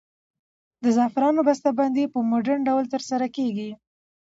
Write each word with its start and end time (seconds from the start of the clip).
د 0.83 0.85
زعفرانو 0.97 1.41
بسته 1.47 1.69
بندي 1.79 2.05
په 2.13 2.19
مډرن 2.29 2.59
ډول 2.67 2.85
ترسره 2.93 3.27
کیږي. 3.35 3.71